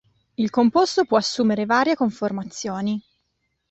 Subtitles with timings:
[0.33, 2.99] Il composto può assumere varie conformazioni.